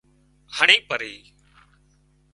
هڻي 0.57 0.77
پرِي 0.87 1.13